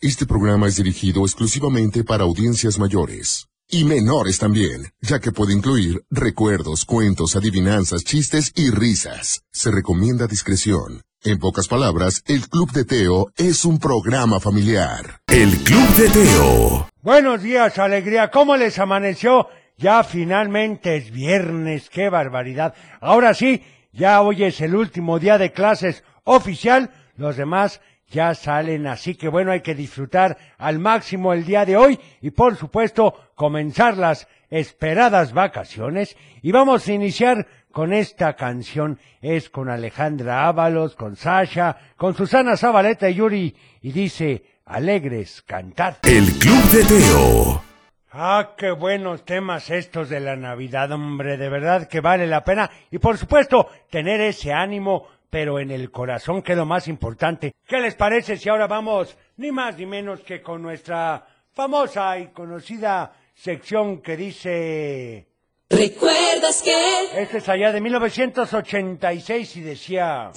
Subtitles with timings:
[0.00, 3.48] Este programa es dirigido exclusivamente para audiencias mayores.
[3.68, 9.42] Y menores también, ya que puede incluir recuerdos, cuentos, adivinanzas, chistes y risas.
[9.50, 11.02] Se recomienda discreción.
[11.24, 15.20] En pocas palabras, el Club de Teo es un programa familiar.
[15.26, 16.88] El Club de Teo.
[17.02, 18.30] Buenos días, alegría.
[18.30, 19.48] ¿Cómo les amaneció?
[19.78, 22.72] Ya finalmente es viernes, qué barbaridad.
[23.00, 26.92] Ahora sí, ya hoy es el último día de clases oficial.
[27.16, 27.80] Los demás
[28.10, 32.30] ya salen, así que bueno, hay que disfrutar al máximo el día de hoy y
[32.30, 36.16] por supuesto comenzar las esperadas vacaciones.
[36.42, 38.98] Y vamos a iniciar con esta canción.
[39.20, 43.56] Es con Alejandra Ábalos, con Sasha, con Susana Zabaleta y Yuri.
[43.82, 45.96] Y dice, alegres, cantad.
[46.02, 47.62] El Club de Teo.
[48.10, 52.70] Ah, qué buenos temas estos de la Navidad, hombre, de verdad que vale la pena.
[52.90, 57.54] Y por supuesto, tener ese ánimo, pero en el corazón, que es lo más importante.
[57.66, 62.28] ¿Qué les parece si ahora vamos, ni más ni menos que con nuestra famosa y
[62.28, 65.26] conocida sección que dice...
[65.70, 67.20] ¿Recuerdas que?
[67.20, 70.30] Este es allá de 1986 y decía...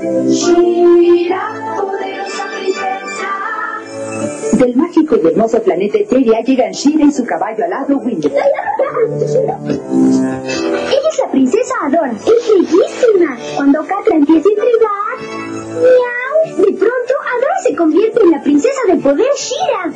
[0.00, 1.99] Princesa.
[4.60, 8.28] Del mágico y hermoso planeta Eteria llegan Shira y su caballo alado Winnie.
[8.28, 8.42] Ella
[11.08, 12.12] es la princesa Adora.
[12.12, 13.38] Es bellísima.
[13.56, 15.16] Cuando Catra empieza a intrigar,
[15.80, 19.92] miau, de pronto Adora se convierte en la princesa del poder Shira.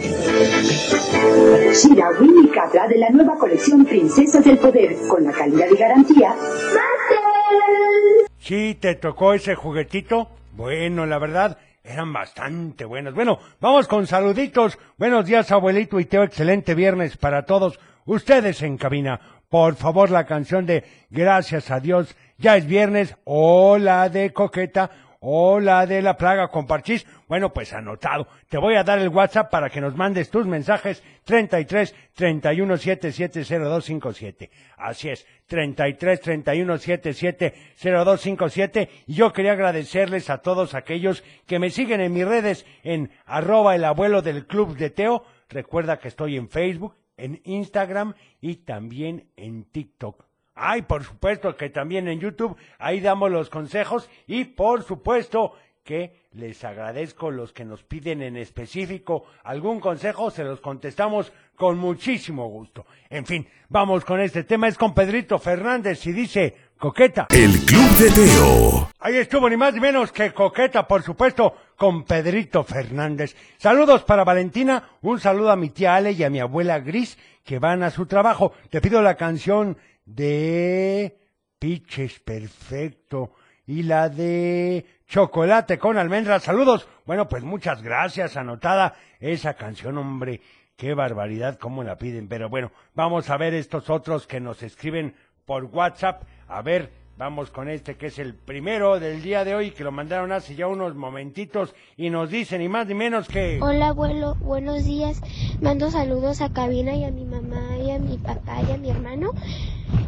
[1.74, 5.76] Shira, Winnie y Catra de la nueva colección Princesas del Poder, con la calidad y
[5.76, 6.30] garantía.
[6.30, 8.26] ¡Martel!
[8.38, 10.30] ¿Sí te tocó ese juguetito?
[10.56, 13.14] Bueno, la verdad, eran bastante buenos.
[13.14, 14.78] Bueno, vamos con saluditos.
[14.96, 16.22] Buenos días, abuelito y Teo.
[16.22, 19.20] Excelente viernes para todos ustedes en cabina.
[19.50, 22.16] Por favor, la canción de Gracias a Dios.
[22.38, 23.14] Ya es viernes.
[23.24, 24.90] O la de Coqueta.
[25.27, 27.06] O la de la plaga con parchís.
[27.27, 28.28] Bueno, pues anotado.
[28.50, 31.03] Te voy a dar el WhatsApp para que nos mandes tus mensajes.
[31.25, 34.50] 33 31 77 0257.
[34.77, 35.27] Así es.
[35.47, 38.90] 33 31 77 0257.
[39.07, 43.74] Y yo quería agradecerles a todos aquellos que me siguen en mis redes en arroba
[43.74, 45.24] el abuelo del club de Teo.
[45.48, 50.33] Recuerda que estoy en Facebook, en Instagram y también en TikTok.
[50.54, 55.54] Ay, por supuesto que también en YouTube, ahí damos los consejos y por supuesto
[55.84, 61.78] que les agradezco los que nos piden en específico algún consejo, se los contestamos con
[61.78, 62.86] muchísimo gusto.
[63.10, 67.26] En fin, vamos con este tema, es con Pedrito Fernández y dice, coqueta.
[67.30, 68.90] El Club de Teo.
[68.98, 73.36] Ahí estuvo ni más ni menos que Coqueta, por supuesto, con Pedrito Fernández.
[73.58, 77.58] Saludos para Valentina, un saludo a mi tía Ale y a mi abuela Gris, que
[77.58, 78.52] van a su trabajo.
[78.70, 81.18] Te pido la canción de
[81.58, 83.32] Piches Perfecto
[83.66, 86.42] y la de Chocolate con almendras.
[86.42, 86.88] Saludos.
[87.06, 90.40] Bueno, pues muchas gracias, anotada esa canción, hombre.
[90.76, 92.28] Qué barbaridad, cómo la piden.
[92.28, 96.22] Pero bueno, vamos a ver estos otros que nos escriben por WhatsApp.
[96.48, 99.92] A ver, vamos con este que es el primero del día de hoy, que lo
[99.92, 103.61] mandaron hace ya unos momentitos y nos dicen ni más ni menos que...
[103.63, 105.20] Hola abuelo, buenos días.
[105.61, 108.91] Mando saludos a Cabina y a mi mamá y a mi papá y a mi
[108.91, 109.30] hermano.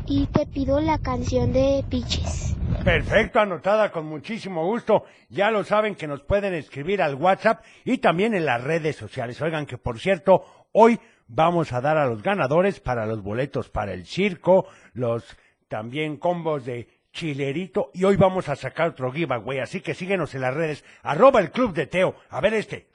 [0.06, 2.56] Y te pido la canción de Piches.
[2.84, 5.04] Perfecto, anotada con muchísimo gusto.
[5.28, 9.40] Ya lo saben que nos pueden escribir al WhatsApp y también en las redes sociales.
[9.42, 13.92] Oigan que por cierto, hoy vamos a dar a los ganadores para los boletos para
[13.92, 15.36] el circo, los
[15.68, 19.58] también combos de chilerito y hoy vamos a sacar otro giveaway.
[19.60, 20.84] Así que síguenos en las redes.
[21.02, 22.14] Arroba el club de Teo.
[22.30, 22.86] A ver este.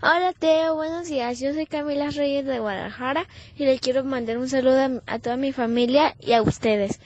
[0.00, 1.40] Hola Teo, buenos días.
[1.40, 3.26] Yo soy Camila Reyes de Guadalajara
[3.56, 7.00] y le quiero mandar un saludo a, a toda mi familia y a ustedes.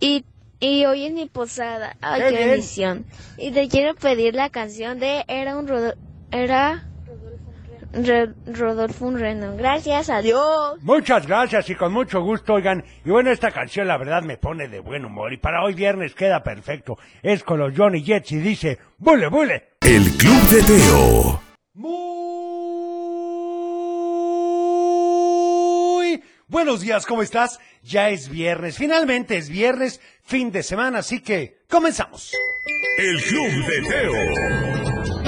[0.00, 0.24] Y,
[0.60, 1.96] y hoy es mi posada.
[2.00, 3.06] Ay, Qué qué, bendición.
[3.38, 5.94] Y te quiero pedir la canción de Era un Rodo-
[6.32, 6.88] Era
[8.46, 9.56] Rodolfo un Reno.
[9.56, 10.78] Gracias, adiós.
[10.82, 12.84] Muchas gracias y con mucho gusto, oigan.
[13.04, 16.14] Y bueno, esta canción la verdad me pone de buen humor y para hoy viernes
[16.14, 16.98] queda perfecto.
[17.22, 19.70] Es con los Johnny Jets y dice, ¡Bule, bule!
[19.80, 21.40] El Club de Teo.
[21.74, 22.04] Muy
[26.48, 27.58] buenos días, ¿cómo estás?
[27.82, 32.32] Ya es viernes, finalmente es viernes, fin de semana, así que comenzamos.
[32.96, 34.83] El Club de Teo.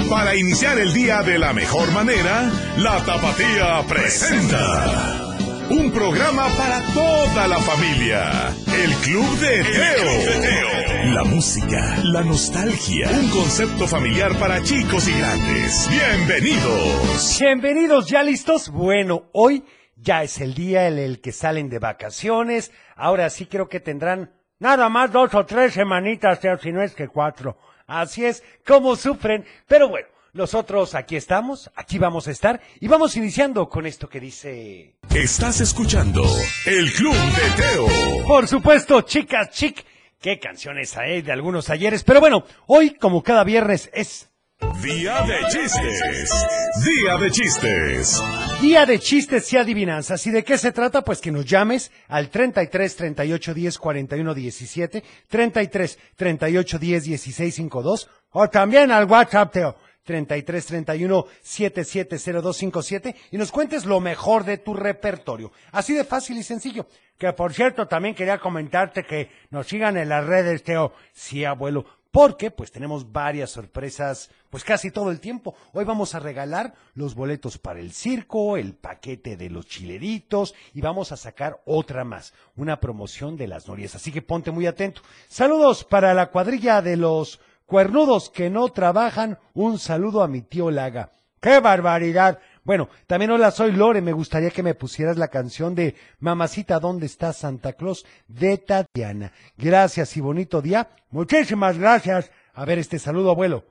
[0.09, 5.35] Para iniciar el día de la mejor manera, la Tapatía presenta
[5.69, 8.47] un programa para toda la familia.
[8.73, 11.13] El Club de Teo.
[11.13, 15.89] La música, la nostalgia, un concepto familiar para chicos y grandes.
[15.89, 17.37] Bienvenidos.
[17.39, 18.69] Bienvenidos, ¿ya listos?
[18.69, 19.65] Bueno, hoy
[19.97, 22.71] ya es el día en el que salen de vacaciones.
[22.95, 26.93] Ahora sí creo que tendrán nada más dos o tres semanitas, Teo, si no es
[26.93, 27.57] que cuatro.
[27.87, 29.45] Así es, como sufren.
[29.65, 34.19] Pero bueno, nosotros aquí estamos, aquí vamos a estar y vamos iniciando con esto que
[34.19, 34.95] dice...
[35.15, 36.21] Estás escuchando
[36.65, 38.27] El Club de Teo.
[38.27, 39.85] Por supuesto, chicas, chic,
[40.19, 45.39] qué canciones hay de algunos ayeres, pero bueno, hoy como cada viernes es Día de
[45.51, 46.47] chistes.
[46.83, 48.23] Día de chistes.
[48.59, 50.25] Día de chistes y adivinanzas.
[50.25, 51.03] ¿Y de qué se trata?
[51.03, 58.09] Pues que nos llames al 33 38 10 41 17, 33 38 10 16 52
[58.31, 59.75] o también al WhatsApp, Teo.
[60.03, 65.51] 33 31 770257 y nos cuentes lo mejor de tu repertorio.
[65.71, 66.87] Así de fácil y sencillo.
[67.17, 70.93] Que por cierto, también quería comentarte que nos sigan en las redes, Teo.
[71.13, 71.85] Sí, abuelo.
[72.17, 75.53] Porque pues tenemos varias sorpresas, pues casi todo el tiempo.
[75.71, 80.81] Hoy vamos a regalar los boletos para el circo, el paquete de los chileritos y
[80.81, 83.93] vamos a sacar otra más, una promoción de las norias.
[83.93, 85.03] Así que ponte muy atento.
[85.27, 89.37] Saludos para la cuadrilla de los cuernudos que no trabajan.
[89.53, 91.11] Un saludo a mi tío Laga.
[91.39, 92.39] ¡Qué barbaridad!
[92.67, 94.01] Bueno, también hola, soy Lore.
[94.01, 98.05] Me gustaría que me pusieras la canción de Mamacita, ¿dónde está Santa Claus?
[98.27, 99.31] de Tatiana.
[99.55, 100.89] Gracias y bonito día.
[101.09, 102.29] Muchísimas gracias.
[102.53, 103.63] A ver este saludo, abuelo.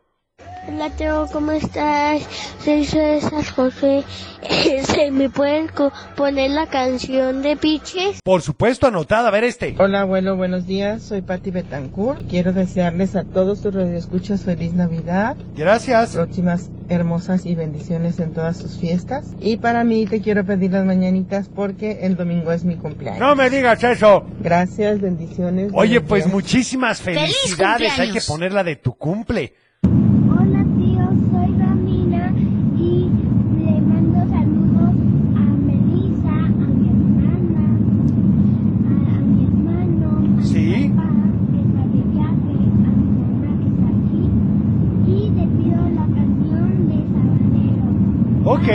[0.68, 2.22] Hola Teo, ¿cómo estás?
[2.62, 4.04] Soy César José.
[4.84, 5.68] ¿Se me pueden
[6.16, 8.20] poner la canción de Piches?
[8.22, 9.28] Por supuesto, anotada.
[9.28, 9.74] A ver este.
[9.78, 11.02] Hola abuelo, buenos días.
[11.02, 12.28] Soy Patti Betancourt.
[12.28, 16.12] Quiero desearles a todos tus radioescuchas feliz Navidad, Gracias.
[16.14, 19.24] próximas hermosas y bendiciones en todas sus fiestas.
[19.40, 23.20] Y para mí te quiero pedir las mañanitas porque el domingo es mi cumpleaños.
[23.20, 24.24] No me digas eso.
[24.40, 25.70] Gracias, bendiciones.
[25.74, 26.34] Oye, pues días.
[26.34, 27.98] muchísimas felicidades.
[27.98, 29.54] Hay que ponerla de tu cumple.
[30.38, 32.32] Hola tío, soy Ramina
[32.76, 33.08] y
[33.58, 34.94] le mando saludos
[35.36, 37.64] a Melissa, a mi hermana,
[38.86, 40.58] a, a mi hermano, a Sí.
[40.58, 41.08] mi papá
[41.52, 44.22] que está de viaje, a mi mamá que está aquí
[45.06, 48.45] y te pido la canción de Sabanero.
[48.56, 48.68] Ok.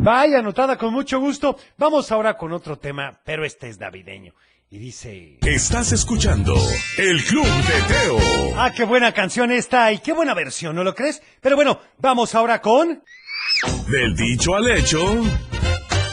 [0.00, 1.58] Vaya, anotada con mucho gusto.
[1.76, 4.32] Vamos ahora con otro tema, pero este es navideño.
[4.70, 5.36] Y dice...
[5.42, 6.54] Estás escuchando
[6.96, 8.18] El Club de Teo.
[8.56, 11.22] Ah, qué buena canción esta y qué buena versión, ¿no lo crees?
[11.42, 13.02] Pero bueno, vamos ahora con...
[13.90, 15.20] Del dicho al hecho.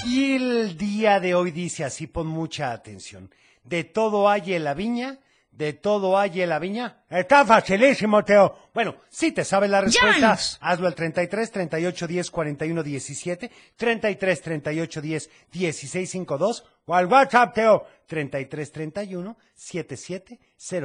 [0.06, 3.32] Y el día de hoy dice así, pon mucha atención.
[3.64, 5.20] De todo hay en la viña,
[5.58, 7.04] de todo hay en la viña.
[7.10, 8.70] Está facilísimo, Teo.
[8.74, 10.58] Bueno, si te sabes la respuesta, Llámanos.
[10.62, 17.54] hazlo al 33 38 10 41 17, 33 38 10 16 52 o al WhatsApp,
[17.56, 20.40] Teo, 33 31 77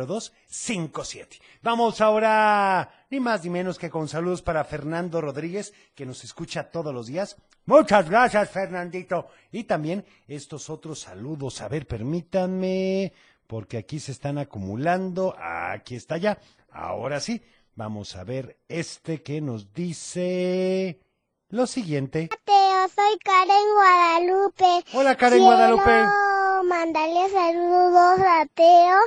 [0.06, 1.36] 02 57.
[1.62, 6.70] Vamos ahora, ni más ni menos que con saludos para Fernando Rodríguez, que nos escucha
[6.70, 7.36] todos los días.
[7.66, 9.28] Muchas gracias, Fernandito.
[9.52, 11.60] Y también estos otros saludos.
[11.60, 13.12] A ver, permítanme,
[13.50, 15.34] porque aquí se están acumulando.
[15.38, 16.38] Aquí está ya.
[16.70, 17.42] Ahora sí,
[17.74, 21.00] vamos a ver este que nos dice
[21.48, 22.28] lo siguiente.
[22.44, 24.84] Teo, soy Karen Guadalupe.
[24.96, 25.82] Hola, Karen Guadalupe.
[25.82, 28.98] Quiero mandarle saludos a Teo,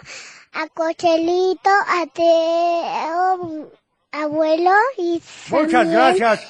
[0.52, 3.72] a Cochelito, a Teo,
[4.12, 6.42] abuelo y Muchas también- gracias.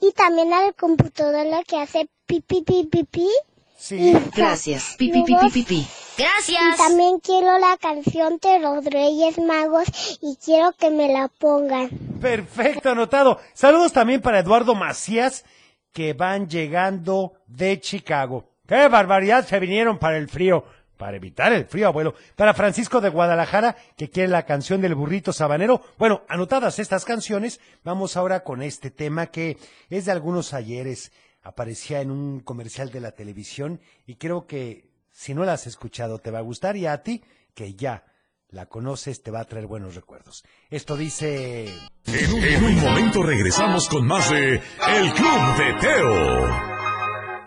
[0.00, 3.28] Y también al computadora que hace pipi pipi pipi.
[3.76, 4.14] Sí.
[4.34, 4.94] Gracias.
[4.96, 10.90] Pi, pi, pi, Y también quiero la canción de los Reyes Magos y quiero que
[10.90, 11.90] me la pongan.
[12.20, 13.40] Perfecto, anotado.
[13.52, 15.44] Saludos también para Eduardo Macías,
[15.92, 18.48] que van llegando de Chicago.
[18.66, 19.44] ¡Qué barbaridad!
[19.44, 20.64] Se vinieron para el frío.
[20.96, 22.14] Para evitar el frío, abuelo.
[22.36, 25.82] Para Francisco de Guadalajara, que quiere la canción del burrito sabanero.
[25.98, 29.58] Bueno, anotadas estas canciones, vamos ahora con este tema que
[29.90, 31.10] es de algunos ayeres.
[31.42, 36.18] Aparecía en un comercial de la televisión y creo que si no la has escuchado
[36.18, 37.22] te va a gustar y a ti,
[37.54, 38.04] que ya
[38.48, 40.44] la conoces, te va a traer buenos recuerdos.
[40.68, 41.66] Esto dice...
[42.06, 46.46] En, en un momento regresamos con más de El Club de Teo.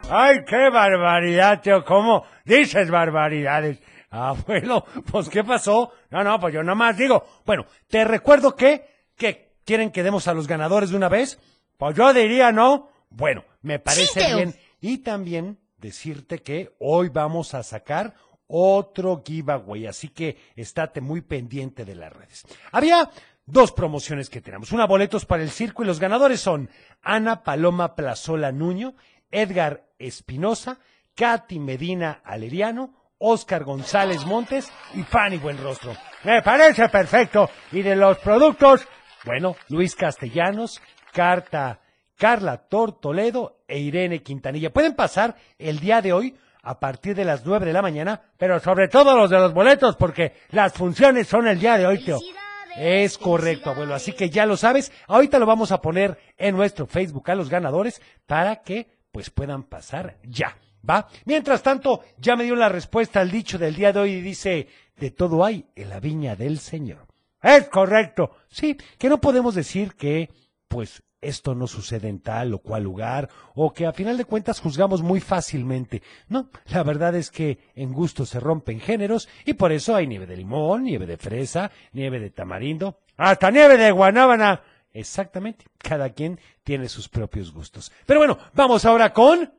[0.09, 1.83] ¡Ay, qué barbaridad, Teo!
[1.83, 3.79] ¿Cómo dices barbaridades?
[4.09, 5.91] Abuelo, pues ¿qué pasó?
[6.09, 7.25] No, no, pues yo nomás digo.
[7.45, 11.38] Bueno, te recuerdo que, que quieren que demos a los ganadores de una vez.
[11.77, 12.89] Pues yo diría no.
[13.09, 14.55] Bueno, me parece bien.
[14.79, 18.15] Y también decirte que hoy vamos a sacar
[18.48, 22.46] otro giveaway, así que estate muy pendiente de las redes.
[22.72, 23.10] Había
[23.46, 24.72] dos promociones que tenemos.
[24.72, 26.69] Una boletos para el circo y los ganadores son
[27.01, 28.96] Ana Paloma Plazola Nuño,
[29.31, 30.79] Edgar Espinosa,
[31.15, 35.96] Katy Medina Aleriano, Oscar González Montes y Fanny Buenrostro.
[36.24, 37.50] Me parece perfecto.
[37.72, 38.88] Y de los productos,
[39.25, 40.81] bueno, Luis Castellanos,
[41.12, 41.81] Carta,
[42.15, 44.71] Carla Tortoledo e Irene Quintanilla.
[44.71, 48.59] Pueden pasar el día de hoy a partir de las 9 de la mañana, pero
[48.59, 52.19] sobre todo los de los boletos, porque las funciones son el día de hoy, Teo.
[52.77, 53.95] Es correcto, abuelo.
[53.95, 54.91] Así que ya lo sabes.
[55.07, 59.63] Ahorita lo vamos a poner en nuestro Facebook a los ganadores para que pues puedan
[59.63, 60.55] pasar ya.
[60.88, 61.07] ¿Va?
[61.25, 64.67] Mientras tanto, ya me dio la respuesta al dicho del día de hoy y dice,
[64.95, 67.07] de todo hay en la viña del Señor.
[67.41, 68.38] Es correcto.
[68.47, 70.29] Sí, que no podemos decir que,
[70.67, 74.59] pues, esto no sucede en tal o cual lugar, o que a final de cuentas
[74.59, 76.01] juzgamos muy fácilmente.
[76.27, 80.25] No, la verdad es que en gusto se rompen géneros y por eso hay nieve
[80.25, 84.62] de limón, nieve de fresa, nieve de tamarindo, hasta nieve de guanábana.
[84.93, 87.91] Exactamente, cada quien tiene sus propios gustos.
[88.05, 89.53] Pero bueno, vamos ahora con...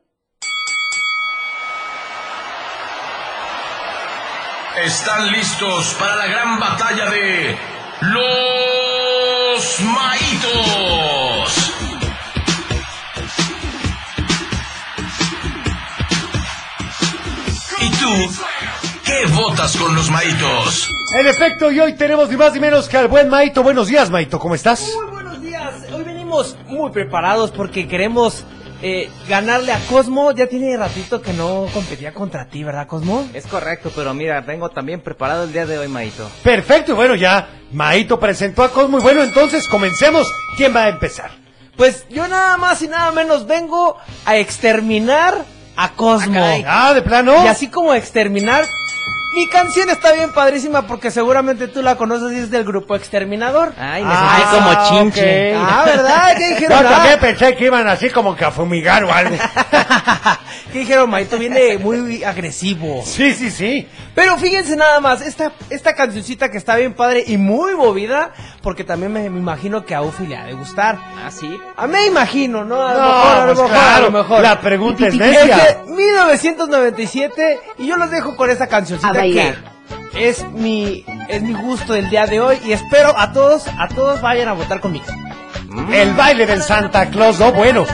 [4.84, 7.56] Están listos para la gran batalla de
[8.02, 10.88] los maitos.
[18.08, 18.42] Tú
[19.04, 20.90] qué votas con los maitos?
[21.14, 23.62] En efecto, y hoy tenemos ni más ni menos que al buen Maito.
[23.62, 24.94] Buenos días, Maito, ¿cómo estás?
[24.94, 25.74] Muy buenos días.
[25.92, 28.44] Hoy venimos muy preparados porque queremos
[28.82, 30.32] eh, ganarle a Cosmo.
[30.32, 33.28] Ya tiene ratito que no competía contra ti, ¿verdad, Cosmo?
[33.34, 36.30] Es correcto, pero mira, vengo también preparado el día de hoy, Maito.
[36.42, 40.32] Perfecto, y bueno, ya Maito presentó a Cosmo y bueno, entonces comencemos.
[40.56, 41.30] ¿Quién va a empezar?
[41.76, 45.44] Pues yo nada más y nada menos vengo a exterminar
[45.78, 46.44] a Cosmo.
[46.66, 47.44] Ah, de plano.
[47.44, 48.64] Y así como exterminar.
[49.35, 53.73] Mi canción está bien padrísima porque seguramente tú la conoces y es del grupo Exterminador.
[53.78, 55.56] Ay, me sentí como chinche.
[55.56, 55.62] ok.
[55.70, 56.37] Ah, ¿verdad?
[56.37, 56.80] ¿Qué dijeron?
[56.82, 59.37] Yo Ah, también pensé que iban así como que a fumigar o algo.
[60.72, 61.38] ¿Qué dijeron, Maito?
[61.38, 63.02] Viene muy agresivo.
[63.04, 63.88] Sí, sí, sí.
[64.14, 68.32] Pero fíjense nada más, esta, esta cancioncita que está bien padre y muy movida,
[68.62, 70.98] porque también me, me imagino que a Ufi le ha de gustar.
[71.25, 71.48] Ah, sí.
[71.76, 72.82] A mí me imagino, ¿no?
[72.87, 74.42] A lo No, mejor, a lo pues mejor, claro, a lo mejor.
[74.42, 75.56] la pregunta es necia.
[75.87, 79.54] de 1997 y yo los dejo con esta cancioncita que
[80.14, 84.20] es mi, es mi gusto del día de hoy y espero a todos, a todos
[84.20, 85.06] vayan a votar conmigo.
[85.92, 87.87] El baile del Santa Claus, no, bueno.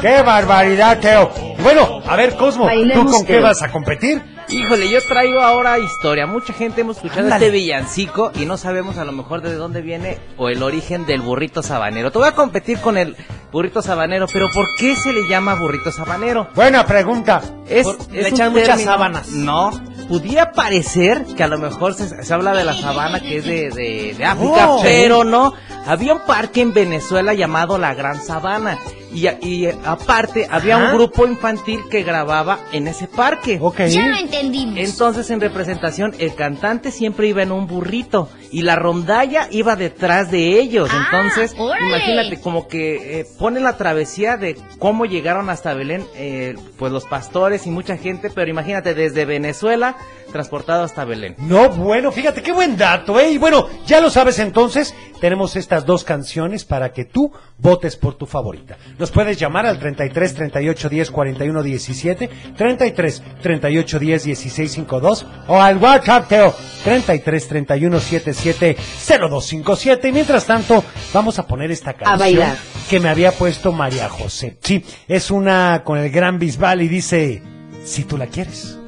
[0.00, 1.30] ¡Qué barbaridad, Teo!
[1.62, 3.42] Bueno, a ver, Cosmo, ¿tú con qué Teo.
[3.42, 4.22] vas a competir?
[4.48, 6.26] Híjole, yo traigo ahora historia.
[6.26, 7.46] Mucha gente hemos escuchado Ándale.
[7.46, 11.20] este villancico y no sabemos a lo mejor de dónde viene o el origen del
[11.20, 12.10] burrito sabanero.
[12.12, 13.14] Te voy a competir con el
[13.52, 16.48] burrito sabanero, pero ¿por qué se le llama burrito sabanero?
[16.54, 17.42] Buena pregunta.
[17.68, 19.28] Es, Por- es le un echan muchas término- sábanas.
[19.32, 19.70] No,
[20.08, 23.68] pudiera parecer que a lo mejor se, se habla de la sabana que es de,
[23.70, 24.80] de- de África, Oh.
[24.82, 25.52] pero no.
[25.86, 28.78] Había un parque en Venezuela llamado la Gran Sabana
[29.12, 30.86] y, a- y, eh, aparte había Ajá.
[30.92, 33.58] un grupo infantil que grababa en ese parque.
[33.60, 33.80] Ok.
[33.80, 34.78] entendimos.
[34.78, 40.30] Entonces en representación el cantante siempre iba en un burrito y la rondalla iba detrás
[40.30, 40.88] de ellos.
[40.92, 41.86] Ah, Entonces órale.
[41.86, 47.04] imagínate como que eh, ponen la travesía de cómo llegaron hasta Belén, eh, pues los
[47.04, 49.96] pastores y mucha gente, pero imagínate desde Venezuela
[50.32, 51.34] transportado hasta Belén.
[51.38, 53.30] No, bueno, fíjate qué buen dato, ¿eh?
[53.32, 58.14] Y bueno, ya lo sabes entonces, tenemos estas dos canciones para que tú votes por
[58.14, 58.76] tu favorita.
[58.98, 65.60] Nos puedes llamar al 33 38 10 41 17, 33 38 10 16 52 o
[65.60, 68.76] al WhatsApp Teo 33 31 77
[69.06, 70.08] 0257.
[70.08, 72.56] Y mientras tanto, vamos a poner esta canción bailar.
[72.90, 74.58] que me había puesto María José.
[74.62, 77.42] Sí, es una con el gran Bisbal y dice,
[77.84, 78.78] si tú la quieres.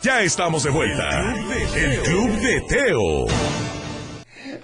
[0.00, 1.34] Ya estamos de vuelta.
[1.76, 3.26] El Club de Teo.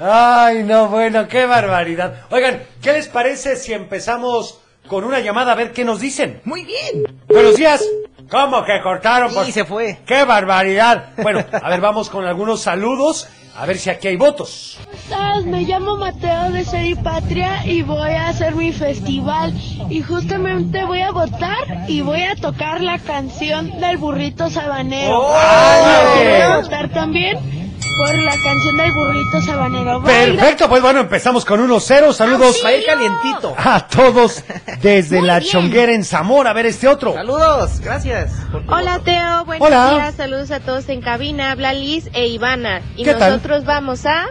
[0.00, 2.22] Ay, no, bueno, qué barbaridad.
[2.30, 6.40] Oigan, ¿qué les parece si empezamos con una llamada a ver qué nos dicen?
[6.44, 7.02] Muy bien.
[7.26, 7.84] Buenos días.
[8.30, 9.32] ¿Cómo que cortaron?
[9.46, 9.98] Y se fue.
[10.06, 11.10] ¡Qué barbaridad!
[11.22, 13.26] Bueno, a ver, vamos con algunos saludos,
[13.56, 14.78] a ver si aquí hay votos.
[14.92, 15.44] estás?
[15.46, 19.52] Me llamo Mateo de Ser y Patria y voy a hacer mi festival
[19.88, 25.26] y justamente voy a votar y voy a tocar la canción del burrito sabanero.
[25.34, 26.24] ¡Ay!
[26.24, 27.57] Voy a votar también
[27.98, 30.02] por la canción del burrito sabanero.
[30.02, 32.12] Perfecto, pues bueno, empezamos con 1-0.
[32.12, 33.54] Saludos Va a ir calientito.
[33.58, 34.44] a todos
[34.80, 36.50] desde la chonguera en Zamora.
[36.50, 37.14] A ver este otro.
[37.14, 38.32] Saludos, gracias.
[38.68, 39.04] Hola voto.
[39.04, 39.90] Teo, buenos Hola.
[39.90, 42.80] días, saludos a todos en cabina, habla Liz e Ivana.
[42.96, 43.32] Y ¿Qué tal?
[43.32, 44.26] nosotros vamos a...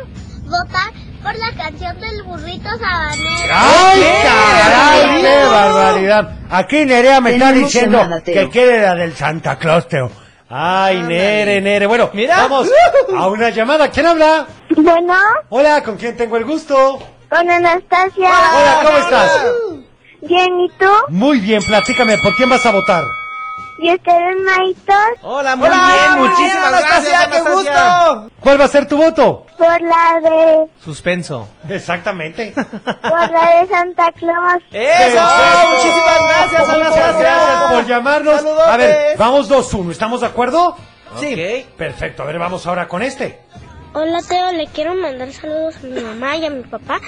[0.46, 3.54] Votar por la canción del burrito sabanero.
[3.54, 5.22] ¡Ay, caray!
[5.22, 6.30] ¡Qué barbaridad!
[6.50, 10.10] Aquí Nerea me está diciendo que quiere la del Santa Claus, Teo.
[10.50, 11.88] ¡Ay, Nere, Nere!
[11.88, 12.38] Bueno, Mira.
[12.38, 12.70] vamos
[13.16, 13.90] a una llamada.
[13.92, 14.48] ¿Quién habla?
[14.76, 15.14] Bueno,
[15.50, 17.00] Hola, ¿con quién tengo el gusto?
[17.30, 18.30] con Anastasia.
[18.30, 19.42] Hola, ¿cómo estás?
[20.22, 20.86] Bien, ¿y tú?
[21.10, 23.04] Muy bien, platícame, ¿por quién vas a votar?
[23.80, 24.96] ¿Y ustedes, Maitos?
[25.22, 27.14] Hola, muy Hola, bien, muchísimas bien, gracias.
[27.14, 28.32] Anastasia, qué gusto.
[28.40, 29.46] ¿Cuál va a ser tu voto?
[29.58, 30.68] Por la de...
[30.84, 31.48] Suspenso.
[31.70, 32.54] Exactamente.
[32.56, 34.64] Por la de Santa Claus.
[34.72, 35.22] ¡Eso!
[35.70, 37.20] Muchísimas gracias, Anastasia.
[37.20, 38.36] gracias por llamarnos.
[38.38, 38.68] Saludotes.
[38.68, 40.76] A ver, vamos 2-1, ¿estamos de acuerdo?
[41.20, 41.34] Sí.
[41.34, 41.76] Ok.
[41.78, 43.42] Perfecto, a ver, vamos ahora con este.
[43.94, 47.00] Hola Teo, le quiero mandar saludos a mi mamá y a mi papá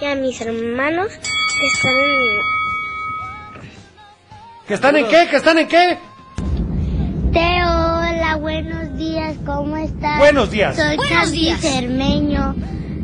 [0.00, 2.58] y a mis hermanos que están en...
[4.66, 5.28] ¿Que están en qué?
[5.28, 5.98] ¿Que están en qué?
[7.32, 10.18] Teo, hola, buenos días, ¿cómo estás?
[10.18, 10.76] Buenos días.
[10.76, 11.60] Soy Buenos días.
[11.60, 12.54] Cermeño.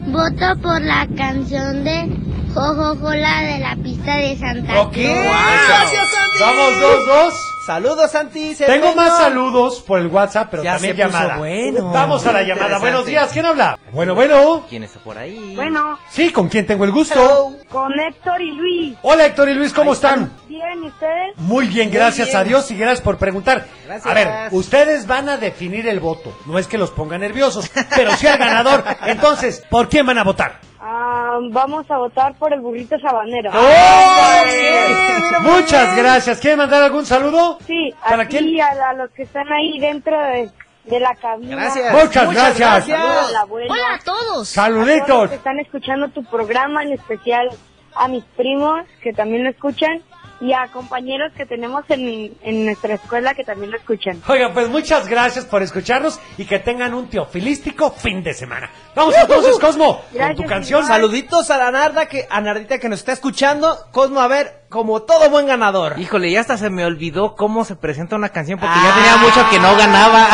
[0.06, 2.10] Voto por la canción de
[2.54, 4.92] Jojojola de la pista de Santa Ok.
[4.92, 5.04] Cruz.
[5.04, 6.38] Gracias, Santi.
[6.40, 7.34] Vamos, dos, dos.
[7.66, 8.54] Saludos, Santi.
[8.54, 8.94] Tengo Cermeño.
[8.94, 11.38] más saludos por el WhatsApp, pero Ya también se puso llamada.
[11.38, 11.90] bueno.
[11.92, 12.52] Vamos a la llamada.
[12.66, 12.80] Interesante.
[12.90, 13.78] Buenos días, ¿quién habla?
[13.92, 14.64] Bueno, bueno.
[14.68, 15.54] ¿Quién está por ahí?
[15.56, 17.52] Bueno, Sí, ¿con quién tengo el gusto?
[17.70, 18.96] con Héctor y Luis.
[19.02, 20.30] Hola Héctor y Luis, ¿cómo están?
[20.64, 21.36] Bien, ¿y ustedes?
[21.38, 22.38] Muy bien, Muy gracias bien.
[22.38, 23.66] a Dios y gracias por preguntar.
[23.86, 24.06] Gracias.
[24.06, 26.36] A ver, ustedes van a definir el voto.
[26.46, 28.84] No es que los pongan nerviosos, pero sí al ganador.
[29.06, 30.60] Entonces, ¿por quién van a votar?
[30.80, 33.50] Ah, vamos a votar por el burrito sabanero.
[35.40, 36.40] Muchas gracias.
[36.40, 37.58] ¿Quieren mandar algún saludo?
[37.66, 40.50] Sí, ¿Para a, a los que están ahí dentro de,
[40.84, 41.56] de la cabina.
[41.56, 41.92] Gracias.
[41.92, 43.00] Muchas Muchas gracias.
[43.40, 43.72] Abuelo.
[43.72, 44.48] Hola a todos.
[44.48, 45.02] Saluditos.
[45.02, 47.48] A todos los que están escuchando tu programa, en especial
[47.96, 50.02] a mis primos que también lo escuchan
[50.40, 54.22] y a compañeros que tenemos en, en nuestra escuela que también lo escuchan.
[54.28, 58.70] Oigan, pues muchas gracias por escucharnos y que tengan un teofilístico fin de semana.
[58.94, 60.84] Vamos entonces, Cosmo, con tu canción.
[60.86, 63.76] Saluditos a la Narda que, a Nardita que nos está escuchando.
[63.92, 65.94] Cosmo, a ver, como todo buen ganador.
[66.00, 69.48] Híjole, ya hasta se me olvidó cómo se presenta una canción porque ya tenía mucho
[69.48, 70.28] que no ganaba.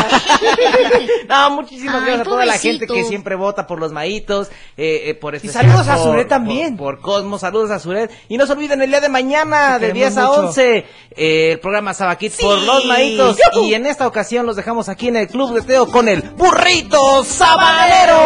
[1.29, 5.03] no, muchísimas Ay, gracias a toda la gente que siempre vota por los maitos, eh,
[5.11, 6.79] eh, por este Y saludos a por- Zuret por- también.
[6.79, 8.11] Por, Cosmo, saludos a Zuret.
[8.31, 10.41] Y no se olviden el día de mañana, Te de queremos 10 a mucho.
[10.47, 13.37] 11, eh, el programa Sabakit por los maitos.
[13.63, 17.25] Y en esta ocasión los dejamos aquí en el Club de Teo con el Burrito
[17.25, 18.21] Sabanero.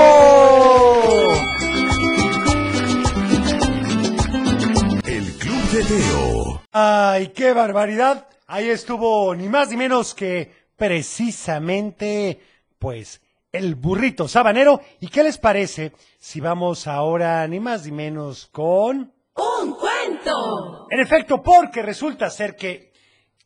[6.71, 8.29] Ay, qué barbaridad.
[8.47, 12.41] Ahí estuvo ni más ni menos que precisamente,
[12.79, 14.81] pues, el burrito sabanero.
[15.01, 19.13] ¿Y qué les parece si vamos ahora ni más ni menos con...
[19.35, 20.87] ¡Un cuento!
[20.91, 22.93] En efecto, porque resulta ser que,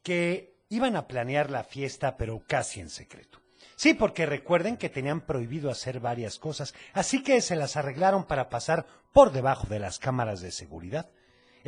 [0.02, 3.40] que iban a planear la fiesta, pero casi en secreto.
[3.74, 8.50] Sí, porque recuerden que tenían prohibido hacer varias cosas, así que se las arreglaron para
[8.50, 11.09] pasar por debajo de las cámaras de seguridad.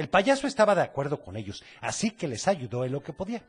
[0.01, 3.43] El payaso estaba de acuerdo con ellos, así que les ayudó en lo que podía.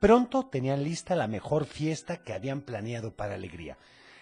[0.00, 3.76] Pronto tenían lista la mejor fiesta que habían planeado para alegría.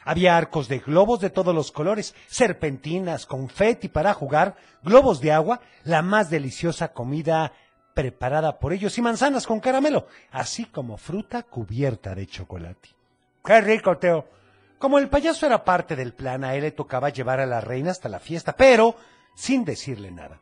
[0.05, 5.61] Había arcos de globos de todos los colores, serpentinas, confeti para jugar, globos de agua,
[5.85, 7.53] la más deliciosa comida
[7.95, 12.89] preparada por ellos y manzanas con caramelo, así como fruta cubierta de chocolate.
[13.45, 14.27] ¡Qué rico, Teo!
[14.81, 17.93] Como el payaso era parte del plan, a él le tocaba llevar a la reina
[17.93, 18.97] hasta la fiesta, pero
[19.37, 20.41] sin decirle nada.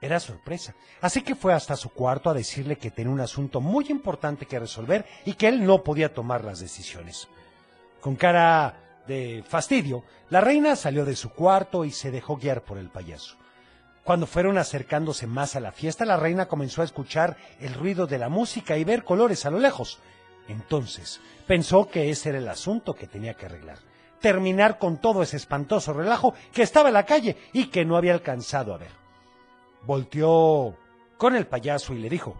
[0.00, 3.86] Era sorpresa, así que fue hasta su cuarto a decirle que tenía un asunto muy
[3.88, 7.28] importante que resolver y que él no podía tomar las decisiones.
[8.00, 12.76] Con cara de fastidio, la reina salió de su cuarto y se dejó guiar por
[12.76, 13.36] el payaso.
[14.04, 18.18] Cuando fueron acercándose más a la fiesta, la reina comenzó a escuchar el ruido de
[18.18, 19.98] la música y ver colores a lo lejos.
[20.46, 23.78] Entonces pensó que ese era el asunto que tenía que arreglar.
[24.20, 28.14] Terminar con todo ese espantoso relajo que estaba en la calle y que no había
[28.14, 29.05] alcanzado a ver.
[29.86, 30.76] Volteó
[31.16, 32.36] con el payaso y le dijo,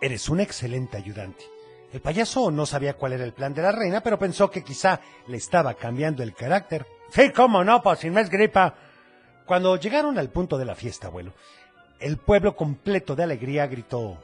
[0.00, 1.44] Eres un excelente ayudante.
[1.92, 5.00] El payaso no sabía cuál era el plan de la reina, pero pensó que quizá
[5.26, 6.86] le estaba cambiando el carácter.
[7.10, 8.74] Sí, cómo no, pues sin más gripa.
[9.46, 11.32] Cuando llegaron al punto de la fiesta, abuelo,
[11.98, 14.18] el pueblo completo de alegría gritó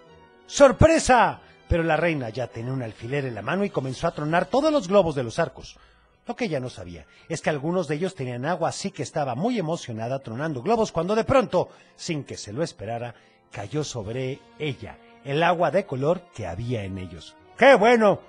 [0.46, 1.40] ¡Sorpresa!
[1.66, 4.70] Pero la reina ya tenía un alfiler en la mano y comenzó a tronar todos
[4.70, 5.78] los globos de los arcos.
[6.26, 9.34] Lo que ella no sabía es que algunos de ellos tenían agua, así que estaba
[9.34, 13.14] muy emocionada tronando globos cuando de pronto, sin que se lo esperara,
[13.50, 17.36] cayó sobre ella el agua de color que había en ellos.
[17.58, 18.20] ¡Qué bueno!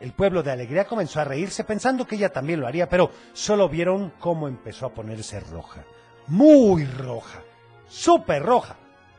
[0.00, 3.68] El pueblo de alegría comenzó a reírse pensando que ella también lo haría, pero solo
[3.68, 5.84] vieron cómo empezó a ponerse roja.
[6.28, 7.42] Muy roja.
[7.88, 8.76] Súper roja.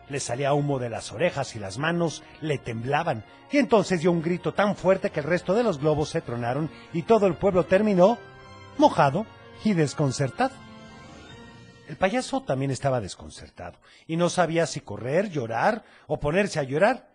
[0.10, 3.24] Le salía humo de las orejas y las manos le temblaban.
[3.52, 6.70] Y entonces dio un grito tan fuerte que el resto de los globos se tronaron
[6.94, 8.18] y todo el pueblo terminó
[8.78, 9.26] mojado
[9.64, 10.56] y desconcertado.
[11.88, 17.10] El payaso también estaba desconcertado y no sabía si correr, llorar o ponerse a llorar,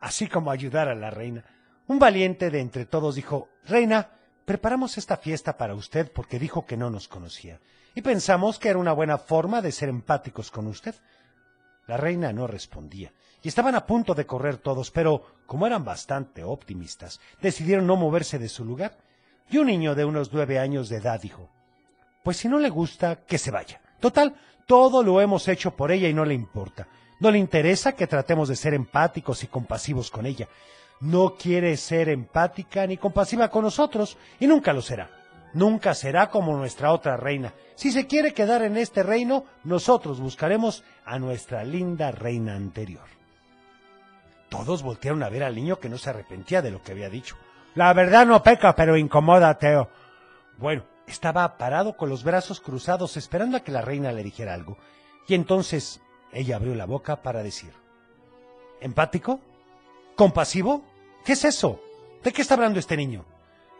[0.00, 1.44] así como ayudar a la reina.
[1.86, 4.10] Un valiente de entre todos dijo, Reina,
[4.44, 7.58] preparamos esta fiesta para usted porque dijo que no nos conocía,
[7.94, 10.94] y pensamos que era una buena forma de ser empáticos con usted.
[11.88, 16.44] La reina no respondía, y estaban a punto de correr todos, pero como eran bastante
[16.44, 18.98] optimistas, decidieron no moverse de su lugar,
[19.50, 21.48] y un niño de unos nueve años de edad dijo,
[22.22, 23.80] Pues si no le gusta, que se vaya.
[24.00, 26.86] Total, todo lo hemos hecho por ella y no le importa.
[27.20, 30.46] No le interesa que tratemos de ser empáticos y compasivos con ella.
[31.00, 35.17] No quiere ser empática ni compasiva con nosotros y nunca lo será.
[35.52, 37.54] Nunca será como nuestra otra reina.
[37.74, 43.06] Si se quiere quedar en este reino, nosotros buscaremos a nuestra linda reina anterior.
[44.48, 47.36] Todos voltearon a ver al niño que no se arrepentía de lo que había dicho.
[47.74, 49.88] La verdad no peca, pero incomoda, Teo.
[50.56, 54.78] Bueno, estaba parado con los brazos cruzados esperando a que la reina le dijera algo.
[55.26, 56.00] Y entonces
[56.32, 57.72] ella abrió la boca para decir,
[58.80, 59.40] ¿empático?
[60.16, 60.82] ¿Compasivo?
[61.24, 61.80] ¿Qué es eso?
[62.22, 63.24] ¿De qué está hablando este niño?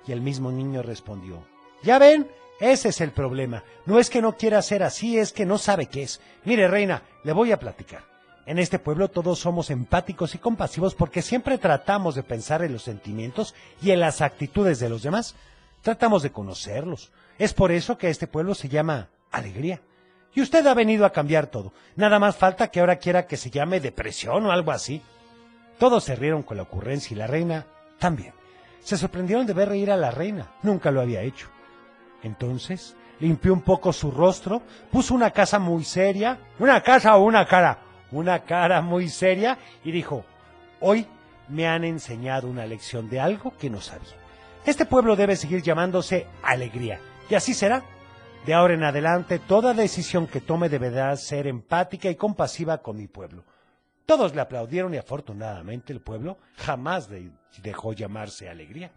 [0.07, 1.43] Y el mismo niño respondió,
[1.83, 2.29] ya ven,
[2.61, 3.63] ese es el problema.
[3.87, 6.21] No es que no quiera ser así, es que no sabe qué es.
[6.45, 8.03] Mire, reina, le voy a platicar.
[8.47, 12.83] En este pueblo todos somos empáticos y compasivos porque siempre tratamos de pensar en los
[12.83, 15.35] sentimientos y en las actitudes de los demás.
[15.83, 17.13] Tratamos de conocerlos.
[17.39, 19.83] Es por eso que este pueblo se llama alegría.
[20.35, 21.73] Y usted ha venido a cambiar todo.
[21.95, 25.03] Nada más falta que ahora quiera que se llame depresión o algo así.
[25.79, 27.67] Todos se rieron con la ocurrencia y la reina
[27.99, 28.33] también.
[28.81, 30.55] Se sorprendieron de ver reír a la reina.
[30.63, 31.49] Nunca lo había hecho.
[32.23, 37.47] Entonces limpió un poco su rostro, puso una casa muy seria, una casa o una
[37.47, 37.79] cara,
[38.13, 40.25] una cara muy seria y dijo,
[40.81, 41.07] hoy
[41.49, 44.15] me han enseñado una lección de algo que no sabía.
[44.65, 47.01] Este pueblo debe seguir llamándose alegría.
[47.31, 47.83] Y así será.
[48.47, 53.07] De ahora en adelante, toda decisión que tome deberá ser empática y compasiva con mi
[53.09, 53.45] pueblo.
[54.07, 57.31] Todos le aplaudieron y afortunadamente el pueblo jamás de-
[57.63, 58.91] dejó llamarse alegría.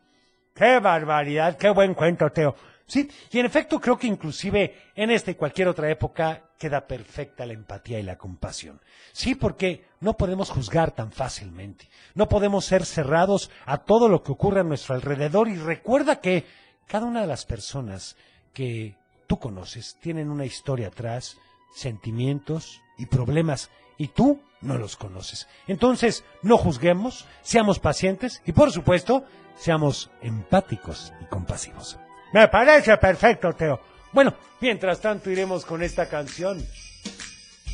[0.54, 1.58] ¡Qué barbaridad!
[1.58, 2.56] ¡Qué buen cuento, Teo!
[2.86, 7.46] Sí, y en efecto creo que inclusive en esta y cualquier otra época queda perfecta
[7.46, 8.82] la empatía y la compasión.
[9.14, 11.90] Sí, porque no podemos juzgar tan fácilmente.
[12.16, 16.46] No podemos ser cerrados a todo lo que ocurre a nuestro alrededor y recuerda que
[16.86, 18.18] cada una de las personas
[18.54, 21.38] que tú conoces tienen una historia atrás,
[21.74, 25.48] sentimientos y problemas y tú no los conoces.
[25.68, 32.00] Entonces, no juzguemos, seamos pacientes y por supuesto, seamos empáticos y compasivos.
[32.34, 33.80] Me parece perfecto, Teo.
[34.12, 36.66] Bueno, mientras tanto iremos con esta canción.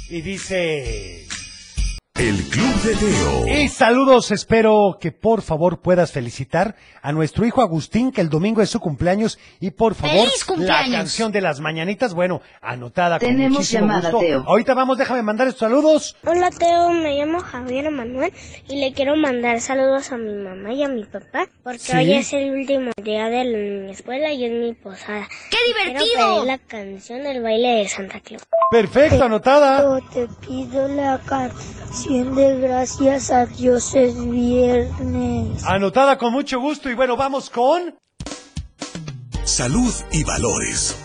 [0.10, 1.26] Y dice...
[2.20, 3.48] El Club de Teo.
[3.48, 8.64] Y saludos, espero que por favor puedas felicitar a nuestro hijo Agustín, que el domingo
[8.64, 10.90] es su cumpleaños, y por favor, ¡Feliz cumpleaños!
[10.92, 14.26] la canción de las mañanitas, bueno, anotada con Tenemos muchísimo llamada, gusto.
[14.26, 14.44] Teo.
[14.48, 16.16] Ahorita vamos, déjame mandar estos saludos.
[16.26, 18.34] Hola Teo, me llamo Javier Manuel
[18.68, 21.98] y le quiero mandar saludos a mi mamá y a mi papá porque Sí.
[21.98, 23.46] hoy es el último día de
[23.86, 25.28] mi escuela y es mi posada.
[25.52, 25.58] ¡Qué
[25.94, 28.42] Quiero pedir la canción del baile de Santa Claus.
[28.72, 30.00] Perfecto, anotada.
[30.14, 35.64] te pido la canción de gracias a Dios es viernes.
[35.66, 37.98] Anotada con mucho gusto y bueno, vamos con...
[39.44, 40.98] Salud y valores.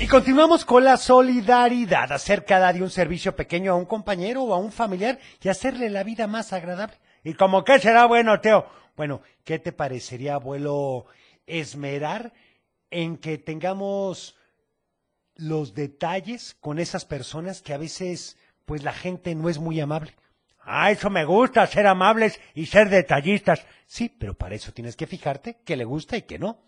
[0.00, 4.54] Y continuamos con la solidaridad, hacer cada día un servicio pequeño a un compañero o
[4.54, 6.96] a un familiar y hacerle la vida más agradable.
[7.24, 8.66] ¿Y como qué será bueno, Teo?
[8.96, 11.06] Bueno, ¿qué te parecería, abuelo,
[11.46, 12.32] esmerar
[12.90, 14.36] en que tengamos
[15.34, 18.36] los detalles con esas personas que a veces,
[18.68, 20.14] pues la gente no es muy amable?
[20.60, 23.64] Ah, eso me gusta, ser amables y ser detallistas.
[23.86, 26.58] Sí, pero para eso tienes que fijarte que le gusta y que no.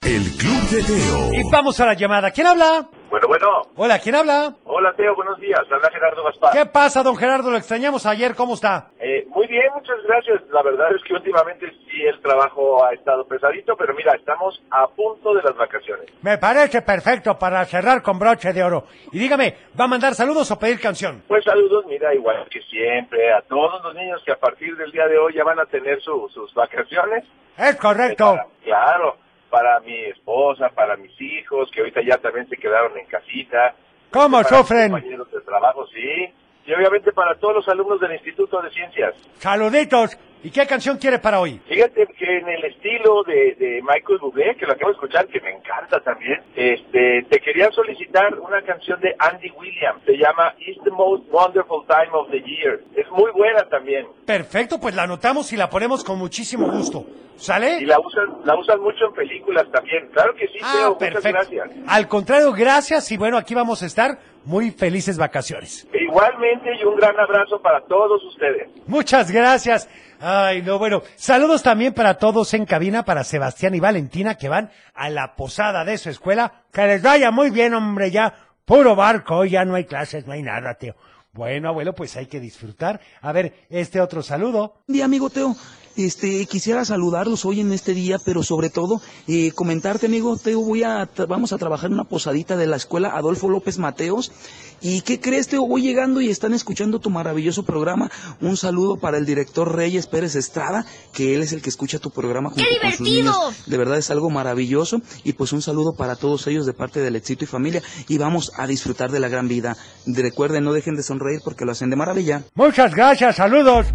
[0.00, 1.32] El Club de Teo.
[1.34, 2.30] Y vamos a la llamada.
[2.30, 2.88] ¿Quién habla?
[3.10, 3.62] Bueno, bueno.
[3.76, 4.54] Hola, ¿quién habla?
[4.64, 5.60] Hola, Teo, buenos días.
[5.70, 6.52] Habla Gerardo Gaspar.
[6.52, 7.50] ¿Qué pasa, don Gerardo?
[7.50, 8.36] Lo extrañamos ayer.
[8.36, 8.90] ¿Cómo está?
[9.00, 10.42] Eh, muy bien, muchas gracias.
[10.50, 14.86] La verdad es que últimamente sí el trabajo ha estado pesadito, pero mira, estamos a
[14.86, 16.06] punto de las vacaciones.
[16.22, 18.84] Me parece perfecto para cerrar con broche de oro.
[19.10, 21.22] Y dígame, ¿va a mandar saludos o pedir canción?
[21.26, 25.08] Pues saludos, mira, igual que siempre, a todos los niños que a partir del día
[25.08, 27.24] de hoy ya van a tener su- sus vacaciones.
[27.58, 28.36] Es correcto.
[28.62, 29.16] Claro,
[29.50, 33.74] para mi esposa, para mis hijos, que ahorita ya también se quedaron en casita.
[34.10, 34.92] ¿Cómo sufren?
[34.92, 36.32] compañeros de trabajo, sí.
[36.66, 39.14] Y obviamente para todos los alumnos del Instituto de Ciencias.
[39.38, 40.16] Saluditos.
[40.42, 41.60] ¿Y qué canción quiere para hoy?
[41.68, 45.40] Fíjate que en el estilo de, de Michael Bublé, que lo acabo de escuchar, que
[45.40, 50.02] me encanta también, este, te quería solicitar una canción de Andy Williams.
[50.06, 52.80] Se llama It's the Most Wonderful Time of the Year.
[52.96, 54.06] Es muy buena también.
[54.24, 57.04] Perfecto, pues la anotamos y la ponemos con muchísimo gusto.
[57.36, 57.78] ¿Sale?
[57.80, 60.08] Y la usan, la usan mucho en películas también.
[60.12, 60.94] Claro que sí, Ah, Teo.
[60.94, 61.52] Muchas perfecto.
[61.56, 61.70] gracias.
[61.88, 65.86] Al contrario, gracias y bueno, aquí vamos a estar muy felices vacaciones.
[66.10, 68.68] Igualmente y un gran abrazo para todos ustedes.
[68.86, 69.88] Muchas gracias.
[70.20, 74.70] Ay, no, bueno, saludos también para todos en cabina, para Sebastián y Valentina que van
[74.94, 76.64] a la posada de su escuela.
[76.72, 80.42] Que les vaya muy bien, hombre, ya puro barco, ya no hay clases, no hay
[80.42, 80.94] nada, tío.
[81.32, 83.00] Bueno, abuelo, pues hay que disfrutar.
[83.20, 84.74] A ver, este otro saludo.
[84.88, 85.54] Buen día, amigo Teo.
[85.96, 90.82] Este, quisiera saludarlos hoy en este día, pero sobre todo eh, comentarte, amigo Teo, voy
[90.82, 94.32] a vamos a trabajar en una posadita de la escuela Adolfo López Mateos.
[94.80, 95.66] ¿Y qué crees, Teo?
[95.66, 98.10] Voy llegando y están escuchando tu maravilloso programa.
[98.40, 102.10] Un saludo para el director Reyes Pérez Estrada, que él es el que escucha tu
[102.10, 103.36] programa junto con sus niños.
[103.66, 105.02] De verdad es algo maravilloso.
[105.22, 107.82] Y pues un saludo para todos ellos de parte del éxito y familia.
[108.08, 109.76] Y vamos a disfrutar de la gran vida.
[110.06, 112.44] Recuerden, no dejen de sonreír porque lo hacen de maravilla.
[112.54, 113.86] Muchas gracias, saludos.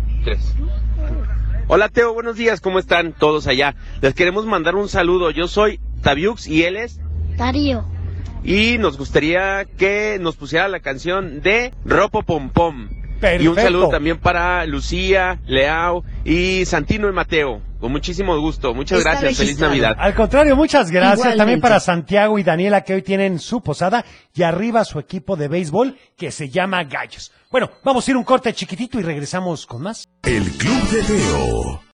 [1.68, 3.74] Hola Teo, buenos días, ¿cómo están todos allá?
[4.00, 7.00] Les queremos mandar un saludo, yo soy Tabiux y él es...
[7.38, 7.84] Darío.
[8.44, 12.90] Y nos gustaría que nos pusiera la canción de Ropo Pom Pom.
[13.40, 17.62] Y un saludo también para Lucía, Leao y Santino y Mateo.
[17.80, 18.74] Con muchísimo gusto.
[18.74, 19.38] Muchas Está gracias.
[19.38, 19.60] Feliz.
[19.60, 19.96] Navidad.
[19.98, 21.38] Al contrario, muchas gracias Igualmente.
[21.38, 25.48] también para Santiago y Daniela que hoy tienen su posada y arriba su equipo de
[25.48, 27.32] béisbol que se llama Gallos.
[27.52, 30.08] Bueno, vamos a ir un corte chiquitito y regresamos con más.
[30.24, 31.85] El Club de Teo.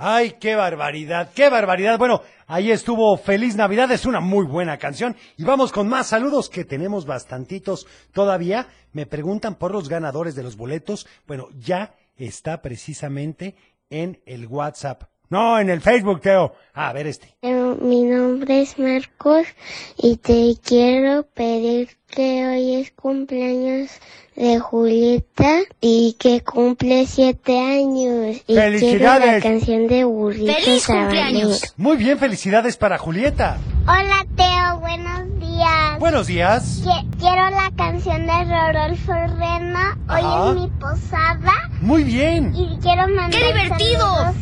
[0.00, 1.98] Ay, qué barbaridad, qué barbaridad.
[1.98, 5.16] Bueno, ahí estuvo Feliz Navidad, es una muy buena canción.
[5.36, 8.68] Y vamos con más saludos que tenemos bastantitos todavía.
[8.92, 11.08] Me preguntan por los ganadores de los boletos.
[11.26, 13.56] Bueno, ya está precisamente
[13.90, 15.02] en el WhatsApp.
[15.30, 16.54] No, en el Facebook, Teo.
[16.74, 17.34] Ah, a ver este.
[17.42, 19.46] Eh, Mi nombre es Marcos
[19.98, 23.90] y te quiero pedir que hoy es cumpleaños
[24.36, 28.36] de Julieta y que cumple siete años.
[28.46, 29.42] Y quiero la ¡Felicidades!
[29.42, 31.50] canción de Burrito Sabanero.
[31.76, 33.58] Muy bien, felicidades para Julieta.
[33.82, 35.98] Hola Teo, buenos días.
[35.98, 36.82] Buenos días.
[37.18, 39.78] Quiero la canción de Rodolfo Reno.
[40.08, 42.54] Hoy es mi posada Muy bien.
[42.56, 44.00] y quiero mandar ¡Qué divertido!
[44.16, 44.36] saludos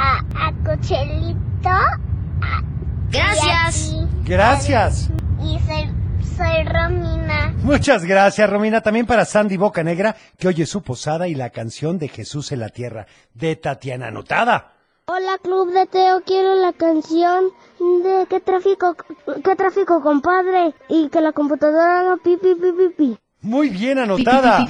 [0.00, 1.68] a, a Cochelito.
[1.68, 2.62] a-
[3.10, 3.92] Gracias.
[3.92, 4.08] y.
[4.24, 5.10] Gracias.
[5.42, 5.90] Y soy,
[6.36, 7.52] soy Romina.
[7.62, 8.80] Muchas gracias, Romina.
[8.80, 12.60] También para Sandy Boca Negra, que oye su posada y la canción de Jesús en
[12.60, 14.72] la Tierra, de Tatiana Anotada.
[15.06, 17.46] Hola Club de Teo, quiero la canción
[17.80, 18.94] de qué tráfico,
[19.42, 23.18] qué tráfico compadre y que la computadora no pi pi pi pi pi.
[23.42, 24.66] Muy bien anotada.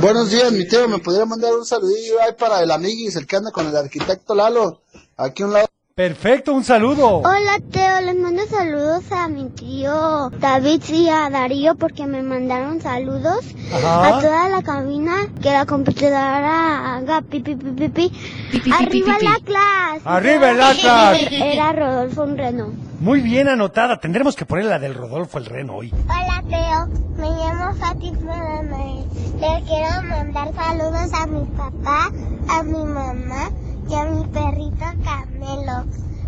[0.00, 0.88] Buenos días, mi tío.
[0.88, 4.34] ¿Me podría mandar un saludillo ahí para el amiguis, el que anda con el arquitecto
[4.34, 4.80] Lalo?
[5.16, 5.67] Aquí a un lado.
[5.98, 7.22] Perfecto, un saludo.
[7.24, 12.80] Hola Teo, les mando saludos a mi tío David y a Darío porque me mandaron
[12.80, 14.06] saludos Ajá.
[14.06, 18.12] a toda la cabina que la computadora haga pi pi pi pi pi.
[18.70, 19.26] Arriba pi, pi.
[19.26, 20.02] la clase.
[20.04, 21.18] Arriba el Atlas.
[21.32, 22.68] Era Rodolfo Reno.
[23.00, 23.98] Muy bien anotada.
[23.98, 25.92] Tendremos que poner la del Rodolfo el Reno hoy.
[26.04, 28.62] Hola Teo, me llamo Fátima.
[28.62, 32.12] Le quiero mandar saludos a mi papá,
[32.50, 33.50] a mi mamá
[33.88, 35.84] y a mi perrito Camelo.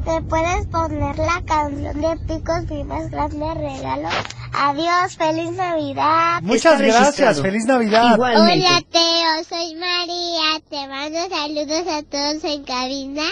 [0.06, 4.08] ¿Me puedes poner la canción de Picos, mi más grande regalo?
[4.52, 6.40] Adiós, feliz Navidad.
[6.42, 7.40] Muchas gracias.
[7.40, 8.18] Feliz Navidad.
[8.18, 10.60] Hola Teo, soy María.
[10.68, 13.24] Te mando saludos a todos en cabina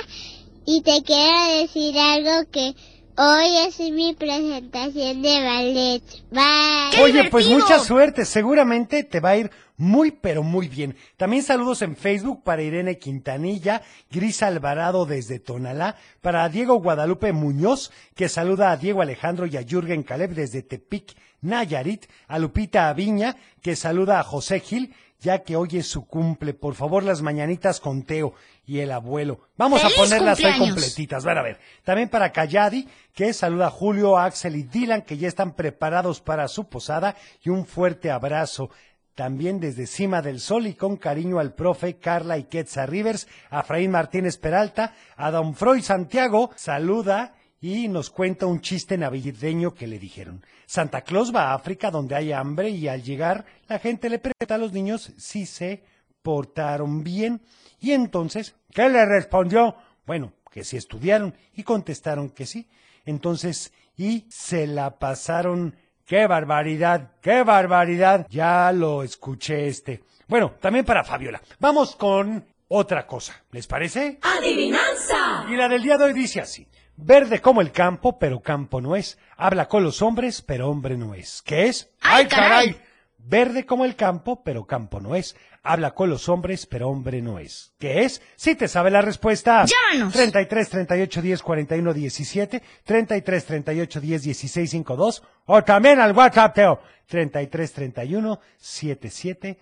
[0.67, 2.75] y te quiero decir algo que
[3.19, 6.03] hoy es mi presentación de ballet.
[6.31, 7.03] Bye.
[7.03, 8.25] Oye, pues mucha suerte.
[8.25, 10.97] Seguramente te va a ir muy, pero muy bien.
[11.17, 17.91] También saludos en Facebook para Irene Quintanilla, Gris Alvarado desde Tonalá, para Diego Guadalupe Muñoz,
[18.15, 23.37] que saluda a Diego Alejandro y a Jürgen Caleb desde Tepic, Nayarit, a Lupita Aviña,
[23.63, 26.55] que saluda a José Gil, ya que hoy es su cumple.
[26.55, 28.35] Por favor, las mañanitas con Teo
[28.67, 29.41] y el abuelo.
[29.57, 30.75] Vamos a ¡Feliz ponerlas ahí cumpleaños!
[30.77, 31.25] completitas.
[31.25, 31.59] Van a ver.
[31.85, 36.47] También para Cayadi, que saluda a Julio, Axel y Dylan, que ya están preparados para
[36.49, 37.17] su posada.
[37.43, 38.71] Y un fuerte abrazo.
[39.15, 43.65] También desde Cima del Sol y con cariño al profe Carla y Quetza Rivers, a
[43.65, 49.87] Fraín Martínez Peralta, a don Freud Santiago, saluda y nos cuenta un chiste navideño que
[49.87, 50.45] le dijeron.
[50.67, 54.55] Santa Claus va a África donde hay hambre y al llegar la gente le pregunta
[54.55, 55.83] a los niños si se
[56.23, 57.41] portaron bien.
[57.81, 59.77] Y entonces, ¿qué le respondió?
[60.07, 62.69] Bueno, que si estudiaron y contestaron que sí.
[63.05, 65.75] Entonces, y se la pasaron.
[66.05, 67.13] ¡Qué barbaridad!
[67.21, 68.27] ¡Qué barbaridad!
[68.31, 70.03] Ya lo escuché este.
[70.27, 71.43] Bueno, también para Fabiola.
[71.59, 73.43] Vamos con otra cosa.
[73.51, 74.19] ¿Les parece?
[74.23, 75.47] Adivinanza.
[75.49, 76.69] Y la del día de hoy dice así.
[76.97, 79.19] Verde como el campo, pero campo no es.
[79.37, 81.43] Habla con los hombres, pero hombre no es.
[81.43, 81.93] ¿Qué es?
[82.01, 82.81] ¡Ay, caray!
[83.19, 85.37] Verde como el campo, pero campo no es.
[85.71, 87.75] Habla con los hombres, pero hombre no es.
[87.79, 88.23] ¿Qué es?
[88.37, 89.67] Si te sabe la respuesta.
[89.67, 90.15] Llámanos.
[90.15, 96.81] 33 38 10 41 17, 33 38 10 16 52 o también al WhatsApp, Teo.
[97.07, 99.59] 33 31 77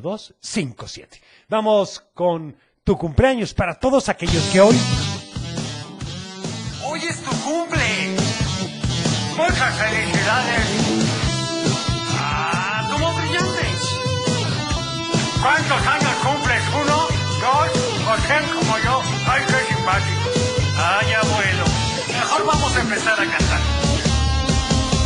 [0.00, 1.20] 02 57.
[1.48, 4.76] Vamos con tu cumpleaños para todos aquellos que hoy
[6.84, 8.16] Hoy es tu cumple.
[9.36, 10.77] Muchas felicidades.
[15.40, 16.62] ¿Cuántos años cumples?
[16.74, 16.96] ¿Uno?
[17.40, 17.88] ¿Dos?
[18.08, 19.02] ¿O como yo?
[19.30, 20.30] ¡Ay, qué simpático!
[20.76, 21.64] ¡Ay, abuelo!
[22.08, 23.60] Mejor vamos a empezar a cantar.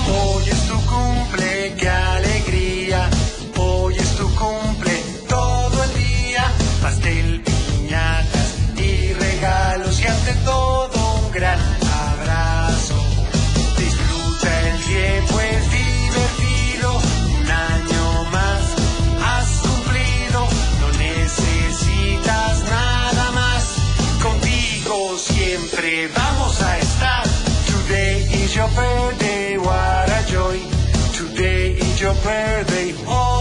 [0.09, 3.11] Hoy es tu cumple, qué alegría.
[3.57, 6.51] Hoy es tu cumple, todo el día.
[6.81, 11.72] Pastel, piñatas y regalos y ante todo un gran
[26.09, 27.23] vamos a estar.
[27.67, 30.59] Today is your birthday, what a joy.
[31.13, 33.32] Today is your birthday, all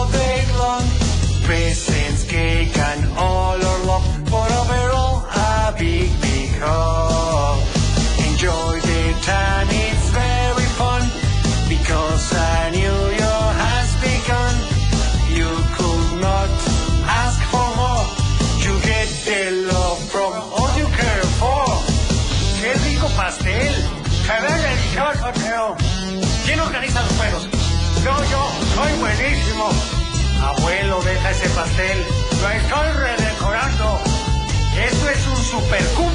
[35.51, 36.10] Esto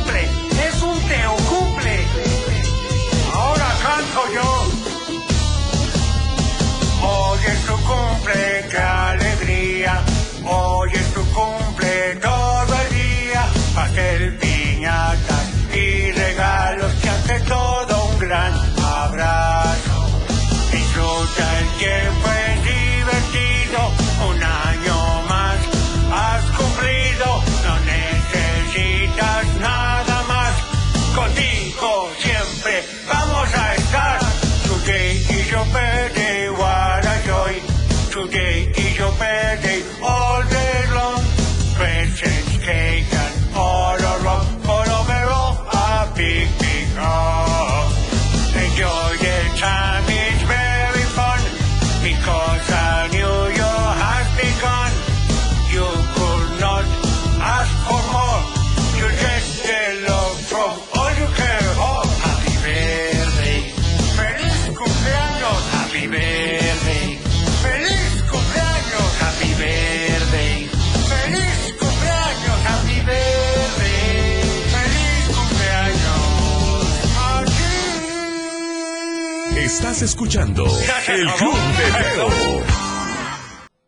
[80.20, 80.64] escuchando
[81.08, 82.62] el Club de Teo.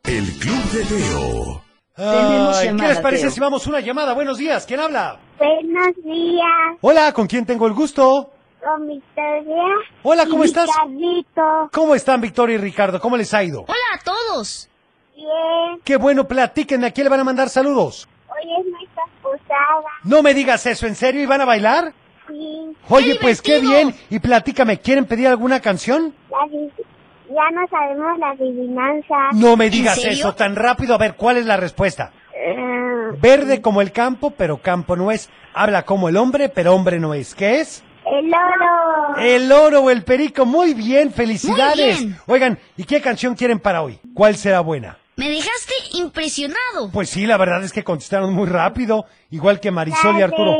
[0.05, 1.63] El Club de Teo.
[1.97, 4.13] Ay, ¿Qué les parece si vamos a una llamada?
[4.13, 5.19] Buenos días, ¿quién habla?
[5.39, 8.31] Buenos días, Hola, ¿con quién tengo el gusto?
[8.63, 9.65] con Victoria.
[10.03, 10.67] Hola, ¿cómo y estás?
[10.69, 11.71] Ricardito.
[11.73, 13.01] ¿Cómo están Victoria y Ricardo?
[13.01, 13.63] ¿Cómo les ha ido?
[13.63, 14.69] Hola a todos.
[15.17, 18.07] Bien, Qué bueno, platíquenme, ¿a quién le van a mandar saludos?
[18.29, 19.89] hoy es nuestra posada.
[20.05, 21.23] No me digas eso, ¿en serio?
[21.23, 21.95] ¿Y van a bailar?
[22.29, 22.77] Sí.
[22.89, 23.95] Oye, pues qué bien.
[24.11, 26.15] Y platícame, ¿quieren pedir alguna canción?
[26.31, 29.17] Ya no sabemos la adivinanza.
[29.35, 30.95] No me digas eso tan rápido.
[30.95, 32.13] A ver, ¿cuál es la respuesta?
[32.35, 35.29] Eh, Verde como el campo, pero campo no es.
[35.55, 37.35] Habla como el hombre, pero hombre no es.
[37.35, 37.85] ¿Qué es?
[38.11, 39.17] el oro.
[39.19, 40.47] El oro o el perico.
[40.47, 41.99] Muy bien, felicidades.
[41.99, 42.21] Muy bien.
[42.27, 43.99] Oigan, ¿y qué canción quieren para hoy?
[44.15, 44.99] ¿Cuál será buena?
[45.17, 46.91] Me dejaste impresionado.
[46.93, 50.55] Pues sí, la verdad es que contestaron muy rápido, igual que Marisol y Arturo.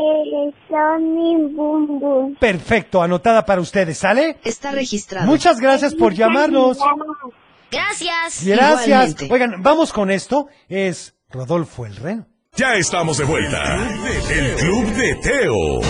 [0.69, 2.35] Sonic Boom Boom.
[2.39, 4.37] Perfecto, anotada para ustedes, ¿sale?
[4.43, 5.25] Está registrado.
[5.25, 6.77] Muchas gracias por llamarnos.
[7.71, 8.45] Gracias.
[8.45, 8.87] Gracias.
[8.87, 9.29] Igualmente.
[9.31, 10.47] Oigan, vamos con esto.
[10.67, 12.27] Es Rodolfo el Reno.
[12.55, 13.77] Ya estamos de vuelta.
[14.31, 15.81] El Club de Teo.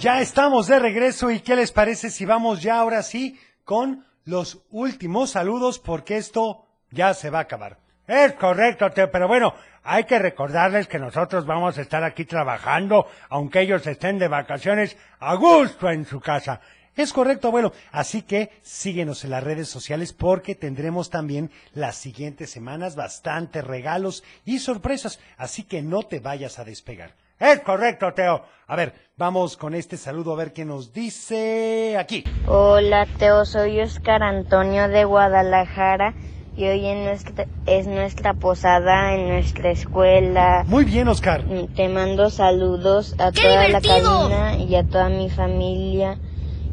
[0.00, 4.62] Ya estamos de regreso y ¿qué les parece si vamos ya ahora sí con los
[4.70, 7.78] últimos saludos porque esto ya se va a acabar?
[8.06, 13.06] Es correcto, Teo, pero bueno, hay que recordarles que nosotros vamos a estar aquí trabajando,
[13.30, 16.60] aunque ellos estén de vacaciones a gusto en su casa.
[16.96, 17.72] Es correcto, abuelo.
[17.92, 24.22] Así que síguenos en las redes sociales porque tendremos también las siguientes semanas bastantes regalos
[24.44, 25.18] y sorpresas.
[25.36, 27.12] Así que no te vayas a despegar.
[27.40, 28.44] Es correcto, Teo.
[28.66, 32.22] A ver, vamos con este saludo a ver qué nos dice aquí.
[32.46, 36.14] Hola Teo, soy Oscar Antonio de Guadalajara
[36.56, 40.64] y hoy en nuestra, es nuestra posada en nuestra escuela.
[40.66, 41.44] Muy bien, Oscar.
[41.74, 46.18] Te mando saludos a ¡Qué toda la cabina y a toda mi familia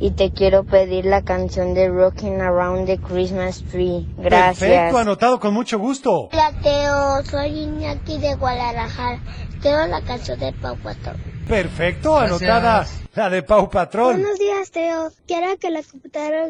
[0.02, 4.08] y te quiero pedir la canción de Rocking Around the Christmas Tree.
[4.18, 4.58] Gracias.
[4.58, 6.30] Perfecto, anotado con mucho gusto.
[6.32, 9.20] Hola Teo, soy Iñaki de Guadalajara.
[9.62, 11.18] Teo la canción de Pau Patrón.
[11.48, 12.42] Perfecto, Gracias.
[12.42, 14.22] anotada la de Pau Patrón.
[14.22, 16.48] Buenos días Teo, quiero que la computadora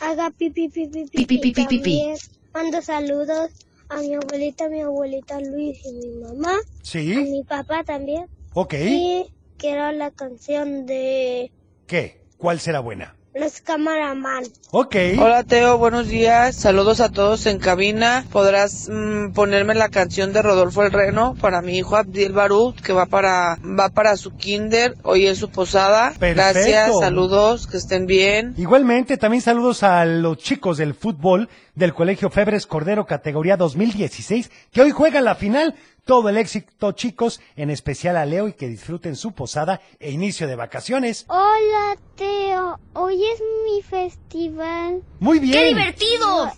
[0.00, 1.26] haga, pipi pipi pipi.
[1.26, 1.78] Pi, pi, pi, pi, pi.
[1.78, 2.16] También
[2.54, 3.50] Mando saludos
[3.88, 6.54] a mi abuelita, a mi abuelita Luis y mi mamá.
[6.82, 7.12] Sí.
[7.12, 8.28] A mi papá también.
[8.52, 8.74] Ok.
[8.74, 9.26] Y
[9.56, 11.50] quiero la canción de
[11.86, 12.20] ¿Qué?
[12.36, 13.16] ¿Cuál será buena?
[13.34, 14.44] Los Camaraman.
[14.70, 14.94] Ok.
[15.18, 16.54] Hola Teo, buenos días.
[16.54, 18.24] Saludos a todos en cabina.
[18.30, 22.92] Podrás mm, ponerme la canción de Rodolfo el Reno para mi hijo Abdiel Barut, que
[22.92, 24.94] va para va para su kinder.
[25.02, 26.12] Hoy es su posada.
[26.16, 26.60] Perfecto.
[26.60, 28.54] Gracias, saludos, que estén bien.
[28.56, 34.80] Igualmente, también saludos a los chicos del fútbol del Colegio Febres Cordero categoría 2016, que
[34.80, 35.74] hoy juegan la final.
[36.04, 40.46] Todo el éxito, chicos, en especial a Leo y que disfruten su posada e inicio
[40.46, 41.24] de vacaciones.
[41.28, 45.02] Hola Teo, hoy es mi festival.
[45.18, 45.78] Muy bien.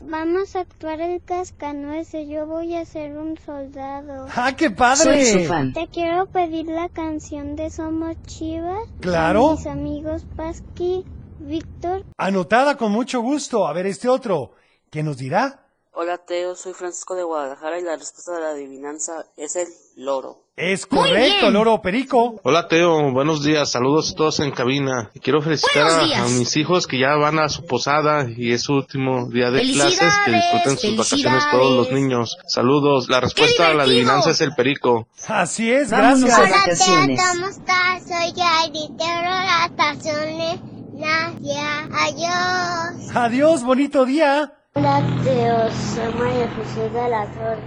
[0.01, 4.26] Vamos a actuar el cascanueces, yo voy a ser un soldado.
[4.34, 5.24] ¡Ah, qué padre!
[5.24, 5.72] Soy su fan.
[5.72, 8.88] Te quiero pedir la canción de Somos Chivas.
[9.01, 9.53] Claro.
[9.53, 11.05] Mis amigos Pasqui,
[11.38, 12.05] Víctor.
[12.16, 13.68] Anotada con mucho gusto.
[13.68, 14.55] A ver este otro.
[14.90, 15.66] ¿Qué nos dirá?
[15.99, 19.66] Hola Teo, soy Francisco de Guadalajara y la respuesta de la adivinanza es el
[19.97, 20.44] loro.
[20.55, 22.38] Es correcto, Loro Perico.
[22.42, 25.11] Hola Teo, buenos días, saludos a todos en cabina.
[25.22, 29.30] Quiero felicitar a, mis hijos que ya van a su posada y es su último
[29.30, 32.36] día de clases, que disfruten sus vacaciones todos los niños.
[32.47, 35.09] Saludos, la respuesta a la adivinanza es el perico.
[35.28, 36.38] Así es, gracias.
[36.38, 37.22] vacaciones.
[37.26, 38.03] ¿cómo estás?
[38.07, 40.61] Soy Yairi, te abro las estaciones.
[40.92, 43.16] Gracias, adiós.
[43.16, 44.53] Adiós, bonito día.
[44.77, 47.62] Hola Teo, soy María José de la Torre.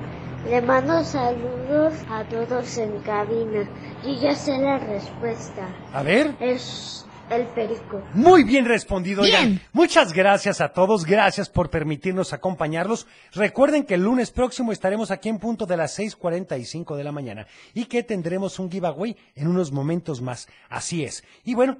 [0.47, 3.67] Le mando saludos a todos en cabina.
[4.05, 5.67] Y ya sé la respuesta.
[5.91, 6.35] A ver.
[6.39, 8.03] Es el perico.
[8.13, 9.23] Muy bien respondido.
[9.23, 9.35] Bien.
[9.35, 9.61] oigan.
[9.73, 11.03] Muchas gracias a todos.
[11.03, 13.07] Gracias por permitirnos acompañarlos.
[13.33, 17.47] Recuerden que el lunes próximo estaremos aquí en punto de las 6:45 de la mañana
[17.73, 20.47] y que tendremos un giveaway en unos momentos más.
[20.69, 21.23] Así es.
[21.43, 21.79] Y bueno,